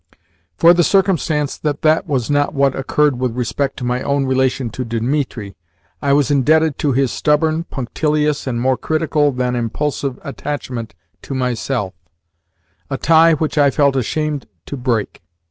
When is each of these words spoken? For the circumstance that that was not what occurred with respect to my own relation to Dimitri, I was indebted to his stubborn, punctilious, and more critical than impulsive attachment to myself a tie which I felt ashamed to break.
For 0.57 0.73
the 0.73 0.83
circumstance 0.83 1.55
that 1.59 1.83
that 1.83 2.07
was 2.07 2.27
not 2.27 2.55
what 2.55 2.75
occurred 2.75 3.19
with 3.19 3.35
respect 3.37 3.77
to 3.77 3.83
my 3.83 4.01
own 4.01 4.25
relation 4.25 4.71
to 4.71 4.83
Dimitri, 4.83 5.55
I 6.01 6.11
was 6.11 6.31
indebted 6.31 6.79
to 6.79 6.93
his 6.93 7.11
stubborn, 7.11 7.65
punctilious, 7.65 8.47
and 8.47 8.59
more 8.59 8.77
critical 8.77 9.31
than 9.31 9.55
impulsive 9.55 10.17
attachment 10.23 10.95
to 11.21 11.35
myself 11.35 11.93
a 12.89 12.97
tie 12.97 13.33
which 13.35 13.59
I 13.59 13.69
felt 13.69 13.95
ashamed 13.95 14.47
to 14.65 14.75
break. 14.75 15.21